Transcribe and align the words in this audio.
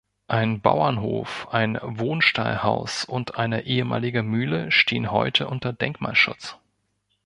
Ein 0.27 0.61
Bauernhof, 0.61 1.47
ein 1.51 1.77
Wohnstallhaus 1.79 3.05
und 3.05 3.35
eine 3.37 3.67
ehemalige 3.67 4.23
Mühle 4.23 4.71
stehen 4.71 5.11
heute 5.11 5.47
unter 5.47 5.73
Denkmalschutz. 5.73 6.57